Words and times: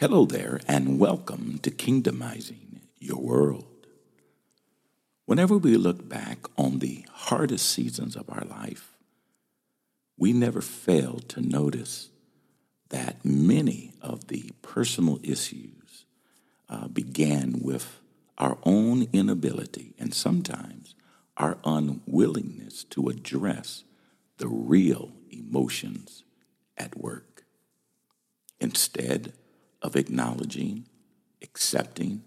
Hello 0.00 0.26
there, 0.26 0.60
and 0.68 1.00
welcome 1.00 1.58
to 1.58 1.72
Kingdomizing 1.72 2.82
Your 3.00 3.18
World. 3.18 3.88
Whenever 5.24 5.58
we 5.58 5.76
look 5.76 6.08
back 6.08 6.46
on 6.56 6.78
the 6.78 7.04
hardest 7.10 7.68
seasons 7.68 8.14
of 8.14 8.30
our 8.30 8.44
life, 8.44 8.92
we 10.16 10.32
never 10.32 10.60
fail 10.60 11.18
to 11.26 11.40
notice 11.40 12.10
that 12.90 13.24
many 13.24 13.92
of 14.00 14.28
the 14.28 14.52
personal 14.62 15.18
issues 15.24 16.04
uh, 16.68 16.86
began 16.86 17.58
with 17.60 17.98
our 18.38 18.56
own 18.62 19.08
inability 19.12 19.96
and 19.98 20.14
sometimes 20.14 20.94
our 21.36 21.58
unwillingness 21.64 22.84
to 22.84 23.08
address 23.08 23.82
the 24.36 24.46
real 24.46 25.10
emotions 25.32 26.22
at 26.76 26.96
work. 26.96 27.42
Instead 28.60 29.32
of 29.82 29.96
acknowledging, 29.96 30.86
accepting, 31.42 32.22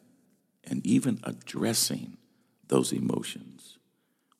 and 0.63 0.85
even 0.85 1.19
addressing 1.23 2.17
those 2.67 2.91
emotions, 2.91 3.77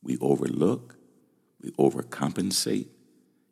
we 0.02 0.18
overlook, 0.20 0.96
we 1.62 1.72
overcompensate, 1.72 2.88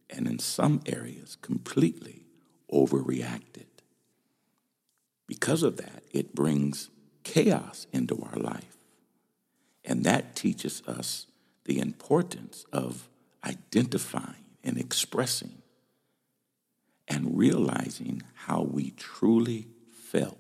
and 0.10 0.28
in 0.28 0.40
some 0.40 0.82
areas 0.86 1.38
completely 1.42 2.26
overreacted. 2.72 3.66
Because 5.28 5.62
of 5.62 5.78
that, 5.78 6.04
it 6.12 6.34
brings 6.34 6.90
chaos 7.24 7.86
into 7.94 8.20
our 8.22 8.40
life. 8.40 8.78
And 9.86 10.04
that 10.04 10.36
teaches 10.36 10.82
us 10.88 11.28
the 11.66 11.80
importance 11.80 12.66
of 12.74 13.10
identifying 13.46 14.46
and 14.64 14.78
expressing 14.78 15.62
and 17.10 17.38
realizing 17.38 18.22
how 18.46 18.62
we 18.62 18.92
truly 18.92 19.68
felt. 19.92 20.38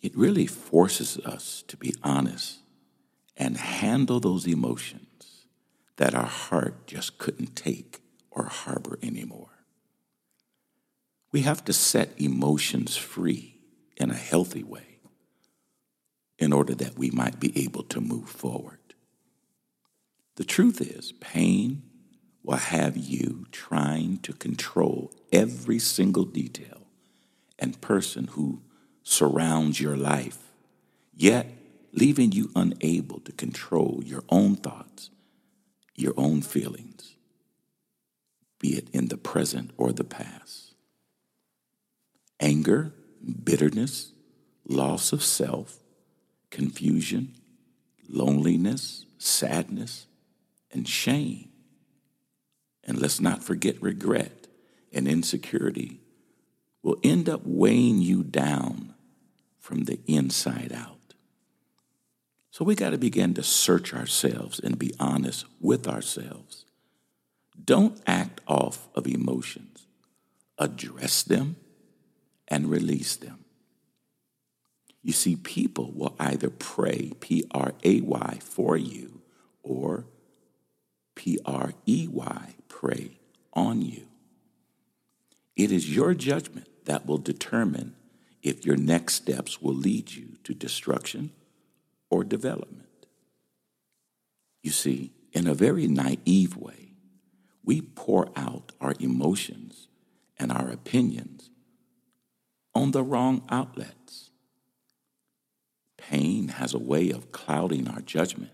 It 0.00 0.16
really 0.16 0.46
forces 0.46 1.18
us 1.18 1.62
to 1.68 1.76
be 1.76 1.94
honest 2.02 2.60
and 3.36 3.56
handle 3.56 4.20
those 4.20 4.46
emotions 4.46 5.46
that 5.96 6.14
our 6.14 6.26
heart 6.26 6.86
just 6.86 7.18
couldn't 7.18 7.56
take 7.56 8.00
or 8.30 8.44
harbor 8.44 8.98
anymore. 9.02 9.48
We 11.32 11.42
have 11.42 11.64
to 11.66 11.72
set 11.72 12.18
emotions 12.20 12.96
free 12.96 13.60
in 13.96 14.10
a 14.10 14.14
healthy 14.14 14.62
way 14.62 15.00
in 16.38 16.52
order 16.52 16.74
that 16.74 16.98
we 16.98 17.10
might 17.10 17.38
be 17.38 17.52
able 17.64 17.82
to 17.84 18.00
move 18.00 18.28
forward. 18.28 18.78
The 20.36 20.44
truth 20.44 20.80
is, 20.80 21.12
pain 21.20 21.82
will 22.42 22.56
have 22.56 22.96
you 22.96 23.46
trying 23.52 24.18
to 24.18 24.32
control 24.32 25.12
every 25.32 25.78
single 25.78 26.24
detail 26.24 26.86
and 27.58 27.80
person 27.80 28.28
who 28.28 28.62
surrounds 29.02 29.80
your 29.80 29.96
life, 29.96 30.38
yet 31.14 31.50
leaving 31.92 32.32
you 32.32 32.50
unable 32.56 33.20
to 33.20 33.32
control 33.32 34.00
your 34.04 34.24
own 34.28 34.56
thoughts, 34.56 35.10
your 35.94 36.14
own 36.16 36.40
feelings, 36.40 37.16
be 38.58 38.76
it 38.76 38.88
in 38.92 39.08
the 39.08 39.16
present 39.16 39.70
or 39.76 39.92
the 39.92 40.04
past. 40.04 40.74
Anger, 42.38 42.92
bitterness, 43.44 44.12
loss 44.66 45.12
of 45.12 45.22
self, 45.22 45.78
confusion, 46.50 47.34
loneliness, 48.08 49.04
sadness, 49.18 50.06
and 50.72 50.88
shame 50.88 51.49
and 52.84 53.00
let's 53.00 53.20
not 53.20 53.42
forget 53.42 53.80
regret 53.82 54.46
and 54.92 55.06
insecurity 55.06 56.00
will 56.82 56.98
end 57.02 57.28
up 57.28 57.42
weighing 57.44 57.98
you 57.98 58.22
down 58.22 58.94
from 59.58 59.84
the 59.84 60.00
inside 60.06 60.72
out. 60.74 60.96
So 62.50 62.64
we 62.64 62.74
got 62.74 62.90
to 62.90 62.98
begin 62.98 63.34
to 63.34 63.42
search 63.42 63.94
ourselves 63.94 64.58
and 64.58 64.78
be 64.78 64.92
honest 64.98 65.46
with 65.60 65.86
ourselves. 65.86 66.64
Don't 67.62 68.00
act 68.06 68.40
off 68.46 68.88
of 68.94 69.06
emotions. 69.06 69.86
Address 70.58 71.22
them 71.22 71.56
and 72.48 72.70
release 72.70 73.16
them. 73.16 73.44
You 75.02 75.12
see, 75.12 75.36
people 75.36 75.92
will 75.94 76.14
either 76.18 76.50
pray, 76.50 77.12
P 77.20 77.44
R 77.52 77.72
A 77.84 78.00
Y, 78.00 78.38
for 78.42 78.76
you 78.76 79.22
or 79.62 80.04
P 81.20 81.38
R 81.44 81.74
E 81.84 82.08
Y, 82.10 82.54
prey 82.68 83.18
on 83.52 83.82
you. 83.82 84.06
It 85.54 85.70
is 85.70 85.94
your 85.94 86.14
judgment 86.14 86.66
that 86.86 87.04
will 87.04 87.18
determine 87.18 87.94
if 88.42 88.64
your 88.64 88.78
next 88.78 89.16
steps 89.16 89.60
will 89.60 89.74
lead 89.74 90.12
you 90.12 90.38
to 90.44 90.54
destruction 90.54 91.32
or 92.08 92.24
development. 92.24 93.04
You 94.62 94.70
see, 94.70 95.12
in 95.34 95.46
a 95.46 95.52
very 95.52 95.86
naive 95.86 96.56
way, 96.56 96.94
we 97.62 97.82
pour 97.82 98.30
out 98.34 98.72
our 98.80 98.94
emotions 98.98 99.88
and 100.38 100.50
our 100.50 100.70
opinions 100.70 101.50
on 102.74 102.92
the 102.92 103.02
wrong 103.02 103.42
outlets. 103.50 104.30
Pain 105.98 106.48
has 106.48 106.72
a 106.72 106.78
way 106.78 107.10
of 107.10 107.30
clouding 107.30 107.88
our 107.88 108.00
judgment 108.00 108.52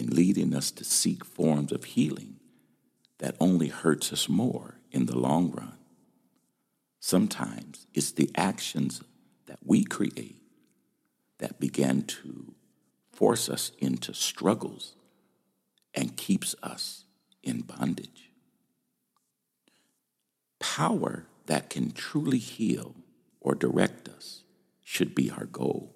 and 0.00 0.14
leading 0.14 0.54
us 0.54 0.70
to 0.70 0.82
seek 0.82 1.26
forms 1.26 1.70
of 1.70 1.84
healing 1.84 2.36
that 3.18 3.36
only 3.38 3.68
hurts 3.68 4.14
us 4.14 4.30
more 4.30 4.76
in 4.90 5.04
the 5.04 5.16
long 5.16 5.50
run. 5.50 5.76
Sometimes 7.00 7.86
it's 7.92 8.10
the 8.10 8.30
actions 8.34 9.02
that 9.44 9.58
we 9.62 9.84
create 9.84 10.40
that 11.36 11.60
begin 11.60 12.02
to 12.02 12.54
force 13.12 13.50
us 13.50 13.72
into 13.78 14.14
struggles 14.14 14.94
and 15.92 16.16
keeps 16.16 16.54
us 16.62 17.04
in 17.42 17.60
bondage. 17.60 18.30
Power 20.60 21.26
that 21.44 21.68
can 21.68 21.90
truly 21.90 22.38
heal 22.38 22.94
or 23.38 23.54
direct 23.54 24.08
us 24.08 24.44
should 24.82 25.14
be 25.14 25.30
our 25.30 25.44
goal. 25.44 25.94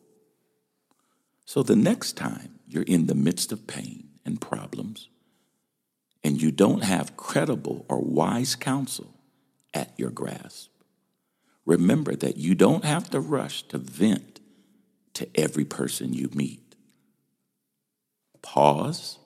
So 1.44 1.62
the 1.62 1.76
next 1.76 2.16
time 2.16 2.58
you're 2.66 2.82
in 2.82 3.06
the 3.06 3.14
midst 3.14 3.52
of 3.52 3.66
pain 3.66 4.08
and 4.24 4.40
problems, 4.40 5.08
and 6.22 6.40
you 6.40 6.50
don't 6.50 6.84
have 6.84 7.16
credible 7.16 7.84
or 7.88 8.00
wise 8.00 8.54
counsel 8.54 9.14
at 9.74 9.92
your 9.98 10.10
grasp, 10.10 10.70
remember 11.66 12.14
that 12.16 12.36
you 12.36 12.54
don't 12.54 12.84
have 12.84 13.10
to 13.10 13.20
rush 13.20 13.62
to 13.68 13.78
vent 13.78 14.40
to 15.14 15.28
every 15.34 15.64
person 15.64 16.12
you 16.12 16.30
meet. 16.34 16.74
Pause, 18.42 19.18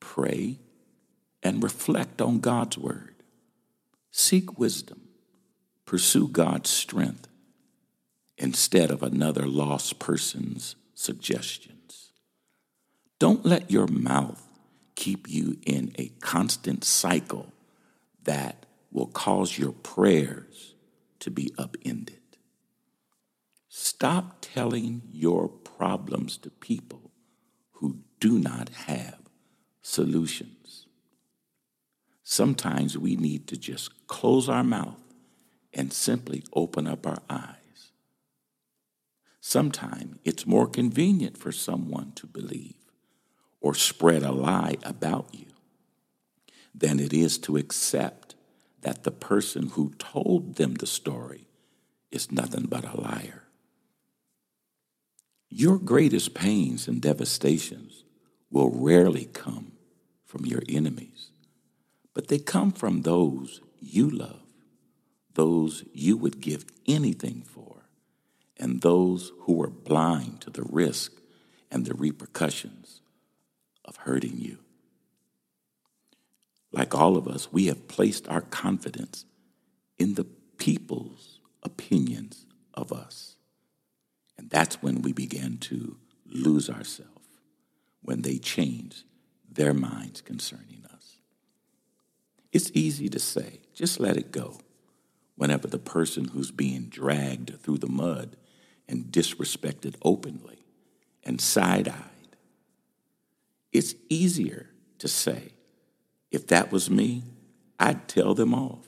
pray, 0.00 0.58
and 1.42 1.62
reflect 1.62 2.20
on 2.20 2.40
God's 2.40 2.78
word. 2.78 3.14
Seek 4.10 4.58
wisdom, 4.58 5.08
pursue 5.86 6.28
God's 6.28 6.70
strength 6.70 7.28
instead 8.38 8.90
of 8.90 9.02
another 9.02 9.46
lost 9.46 9.98
person's 9.98 10.74
suggestions. 11.02 12.12
Don't 13.18 13.44
let 13.44 13.70
your 13.70 13.88
mouth 13.88 14.40
keep 14.94 15.28
you 15.28 15.58
in 15.66 15.92
a 15.98 16.08
constant 16.20 16.84
cycle 16.84 17.52
that 18.22 18.66
will 18.92 19.08
cause 19.08 19.58
your 19.58 19.72
prayers 19.72 20.74
to 21.18 21.30
be 21.30 21.52
upended. 21.58 22.20
Stop 23.68 24.36
telling 24.40 25.02
your 25.10 25.48
problems 25.48 26.36
to 26.36 26.50
people 26.50 27.10
who 27.72 27.98
do 28.20 28.38
not 28.38 28.68
have 28.86 29.18
solutions. 29.80 30.86
Sometimes 32.22 32.96
we 32.96 33.16
need 33.16 33.48
to 33.48 33.56
just 33.56 34.06
close 34.06 34.48
our 34.48 34.62
mouth 34.62 35.02
and 35.74 35.92
simply 35.92 36.44
open 36.52 36.86
up 36.86 37.06
our 37.06 37.22
eyes. 37.28 37.61
Sometimes 39.44 40.18
it's 40.24 40.46
more 40.46 40.68
convenient 40.68 41.36
for 41.36 41.50
someone 41.50 42.12
to 42.12 42.28
believe 42.28 42.76
or 43.60 43.74
spread 43.74 44.22
a 44.22 44.30
lie 44.30 44.76
about 44.84 45.34
you 45.34 45.46
than 46.72 47.00
it 47.00 47.12
is 47.12 47.38
to 47.38 47.56
accept 47.56 48.36
that 48.82 49.02
the 49.02 49.10
person 49.10 49.70
who 49.70 49.92
told 49.98 50.54
them 50.54 50.74
the 50.74 50.86
story 50.86 51.48
is 52.12 52.30
nothing 52.30 52.66
but 52.66 52.84
a 52.84 53.00
liar. 53.00 53.42
Your 55.48 55.76
greatest 55.76 56.34
pains 56.34 56.86
and 56.86 57.02
devastations 57.02 58.04
will 58.48 58.70
rarely 58.70 59.24
come 59.24 59.72
from 60.24 60.46
your 60.46 60.62
enemies, 60.68 61.32
but 62.14 62.28
they 62.28 62.38
come 62.38 62.70
from 62.70 63.02
those 63.02 63.60
you 63.80 64.08
love, 64.08 64.42
those 65.34 65.82
you 65.92 66.16
would 66.16 66.40
give 66.40 66.64
anything 66.86 67.42
for, 67.42 67.81
and 68.62 68.80
those 68.80 69.32
who 69.40 69.60
are 69.60 69.68
blind 69.68 70.40
to 70.40 70.48
the 70.48 70.62
risk 70.62 71.12
and 71.68 71.84
the 71.84 71.94
repercussions 71.94 73.00
of 73.84 73.96
hurting 73.96 74.38
you. 74.38 74.58
Like 76.70 76.94
all 76.94 77.16
of 77.16 77.26
us, 77.26 77.52
we 77.52 77.66
have 77.66 77.88
placed 77.88 78.28
our 78.28 78.40
confidence 78.40 79.24
in 79.98 80.14
the 80.14 80.26
peoples 80.58 81.40
opinions 81.64 82.46
of 82.72 82.92
us. 82.92 83.34
And 84.38 84.48
that's 84.48 84.80
when 84.80 85.02
we 85.02 85.12
begin 85.12 85.58
to 85.58 85.96
lose 86.24 86.70
ourselves, 86.70 87.40
when 88.00 88.22
they 88.22 88.38
change 88.38 89.04
their 89.50 89.74
minds 89.74 90.20
concerning 90.20 90.84
us. 90.94 91.16
It's 92.52 92.70
easy 92.74 93.08
to 93.08 93.18
say, 93.18 93.62
just 93.74 93.98
let 93.98 94.16
it 94.16 94.30
go, 94.30 94.60
whenever 95.34 95.66
the 95.66 95.78
person 95.80 96.28
who's 96.28 96.52
being 96.52 96.84
dragged 96.84 97.60
through 97.60 97.78
the 97.78 97.88
mud 97.88 98.36
and 98.88 99.06
disrespected 99.06 99.94
openly 100.02 100.64
and 101.24 101.40
side 101.40 101.88
eyed. 101.88 102.36
It's 103.72 103.94
easier 104.08 104.70
to 104.98 105.08
say, 105.08 105.52
if 106.30 106.46
that 106.48 106.70
was 106.70 106.90
me, 106.90 107.24
I'd 107.78 108.08
tell 108.08 108.34
them 108.34 108.54
off. 108.54 108.86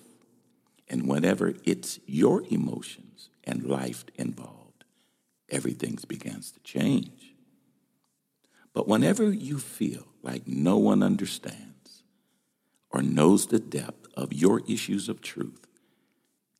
And 0.89 1.09
whenever 1.09 1.55
it's 1.65 1.99
your 2.07 2.43
emotions 2.51 3.31
and 3.45 3.65
life 3.65 4.05
involved, 4.15 4.85
everything 5.49 5.99
begins 6.07 6.51
to 6.53 6.61
change. 6.61 7.35
But 8.73 8.89
whenever 8.89 9.33
you 9.33 9.59
feel 9.59 10.07
like 10.23 10.47
no 10.47 10.77
one 10.77 11.03
understands 11.03 12.03
or 12.91 13.03
knows 13.03 13.47
the 13.47 13.61
depth 13.61 14.09
of 14.15 14.33
your 14.33 14.63
issues 14.69 15.09
of 15.09 15.21
truth 15.21 15.67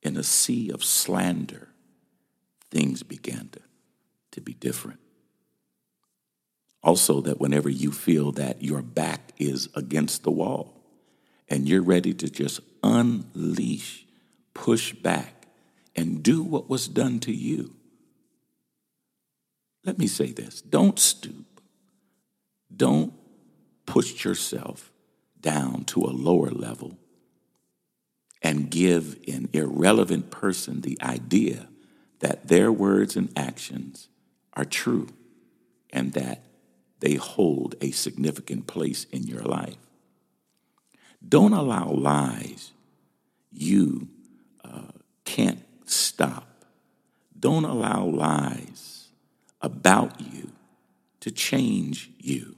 in 0.01 0.17
a 0.17 0.23
sea 0.23 0.69
of 0.69 0.83
slander, 0.83 1.69
things 2.75 3.03
began 3.03 3.47
to, 3.47 3.61
to 4.31 4.41
be 4.41 4.53
different. 4.53 4.99
Also, 6.83 7.21
that 7.21 7.39
whenever 7.39 7.69
you 7.69 7.89
feel 7.89 8.33
that 8.33 8.61
your 8.61 8.81
back 8.81 9.31
is 9.37 9.69
against 9.75 10.23
the 10.23 10.29
wall 10.29 10.83
and 11.47 11.69
you're 11.69 11.81
ready 11.81 12.13
to 12.13 12.29
just 12.29 12.59
unleash, 12.83 14.05
push 14.53 14.91
back, 14.91 15.47
and 15.95 16.21
do 16.21 16.43
what 16.43 16.69
was 16.69 16.89
done 16.89 17.21
to 17.21 17.31
you, 17.31 17.73
let 19.85 19.97
me 19.97 20.05
say 20.05 20.33
this 20.33 20.61
don't 20.61 20.99
stoop. 20.99 21.61
Don't 22.75 23.13
push 23.85 24.25
yourself 24.25 24.91
down 25.39 25.85
to 25.85 26.01
a 26.01 26.11
lower 26.11 26.49
level 26.49 26.97
and 28.41 28.69
give 28.69 29.17
an 29.29 29.47
irrelevant 29.53 30.29
person 30.29 30.81
the 30.81 31.01
idea 31.01 31.69
that 32.25 32.47
their 32.47 32.71
words 32.71 33.15
and 33.15 33.31
actions 33.37 34.07
are 34.53 34.65
true 34.65 35.07
and 35.91 36.13
that 36.13 36.43
they 36.99 37.13
hold 37.13 37.75
a 37.81 37.91
significant 37.91 38.65
place 38.65 39.03
in 39.11 39.27
your 39.27 39.43
life. 39.43 39.77
Don't 41.29 41.53
allow 41.53 41.91
lies 41.91 42.71
you 43.51 44.07
uh, 44.63 44.89
can't 45.23 45.63
stop. 45.85 46.65
Don't 47.39 47.63
allow 47.63 48.05
lies 48.05 49.09
about 49.61 50.19
you 50.19 50.49
to 51.19 51.29
change 51.29 52.09
you. 52.17 52.55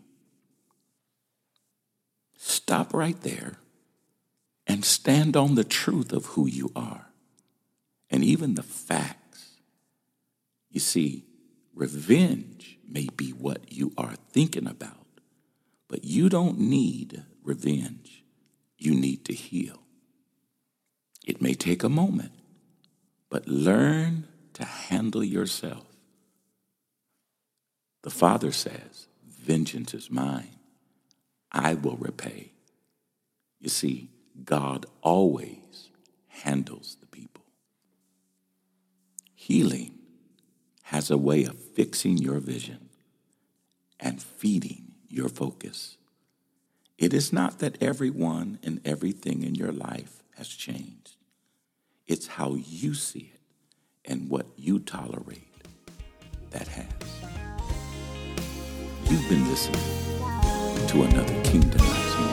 Stop 2.38 2.94
right 2.94 3.20
there 3.20 3.58
and 4.66 4.86
stand 4.86 5.36
on 5.36 5.56
the 5.56 5.66
truth 5.66 6.14
of 6.14 6.28
who 6.28 6.48
you 6.48 6.72
are 6.74 7.08
and 8.10 8.24
even 8.24 8.56
the 8.56 8.64
facts. 8.64 9.17
You 10.78 10.82
see, 10.82 11.26
revenge 11.74 12.78
may 12.88 13.08
be 13.18 13.32
what 13.32 13.74
you 13.74 13.94
are 13.98 14.14
thinking 14.32 14.68
about, 14.68 15.08
but 15.88 16.04
you 16.04 16.30
don't 16.30 16.60
need 16.60 17.24
revenge. 17.42 18.24
You 18.78 18.94
need 18.94 19.26
to 19.26 19.34
heal. 19.34 19.80
It 21.26 21.42
may 21.42 21.56
take 21.56 21.82
a 21.82 21.90
moment, 21.90 22.32
but 23.28 23.48
learn 23.48 24.28
to 24.54 24.66
handle 24.66 25.24
yourself. 25.24 25.88
The 28.04 28.12
Father 28.12 28.52
says, 28.52 29.08
Vengeance 29.28 29.96
is 29.96 30.12
mine. 30.12 30.60
I 31.52 31.74
will 31.74 31.98
repay. 31.98 32.52
You 33.60 33.70
see, 33.70 34.12
God 34.46 34.86
always 35.02 35.90
handles 36.28 36.98
the 37.00 37.08
people. 37.08 37.46
Healing 39.34 39.97
has 40.98 41.12
a 41.12 41.18
way 41.18 41.44
of 41.44 41.56
fixing 41.56 42.18
your 42.18 42.40
vision 42.40 42.90
and 44.00 44.20
feeding 44.20 44.94
your 45.08 45.30
focus. 45.30 45.96
It 46.98 47.14
is 47.14 47.32
not 47.32 47.60
that 47.60 47.80
everyone 47.80 48.58
and 48.64 48.82
everything 48.84 49.44
in 49.44 49.54
your 49.54 49.72
life 49.72 50.24
has 50.38 50.48
changed. 50.48 51.18
It's 52.08 52.26
how 52.26 52.56
you 52.56 52.96
see 52.96 53.32
it 53.32 54.12
and 54.12 54.28
what 54.28 54.48
you 54.58 54.80
tolerate 54.80 55.54
that 56.50 56.68
has. 56.68 56.88
You've 59.08 59.30
been 59.30 59.48
listening 59.48 60.88
to 60.88 61.04
another 61.04 61.44
Kingdom 61.44 62.27